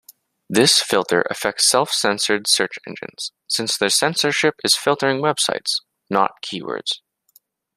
[0.49, 7.01] This filter affects self-censored search engines, since their censorship is filtering websites, not keywords.